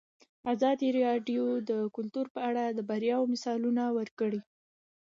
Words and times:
ازادي 0.53 0.89
راډیو 1.01 1.45
د 1.69 1.71
کلتور 1.95 2.25
په 2.35 2.39
اړه 2.49 2.63
د 2.69 2.79
بریاوو 2.89 3.31
مثالونه 3.33 3.83
ورکړي. 3.97 4.41